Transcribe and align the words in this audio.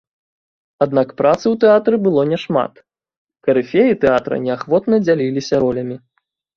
Аднак 0.85 1.11
працы 1.19 1.45
ў 1.53 1.59
тэатры 1.65 1.95
было 2.07 2.21
няшмат, 2.31 2.73
карыфеі 3.51 3.99
тэатра 4.07 4.35
неахвотна 4.51 5.05
дзяліліся 5.07 5.55
ролямі. 5.67 6.05